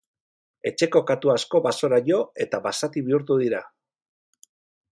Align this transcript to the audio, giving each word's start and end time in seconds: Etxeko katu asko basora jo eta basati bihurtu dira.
Etxeko 0.69 1.01
katu 1.11 1.31
asko 1.33 1.61
basora 1.67 1.99
jo 2.07 2.17
eta 2.45 2.63
basati 2.69 3.05
bihurtu 3.11 3.39
dira. 3.43 3.61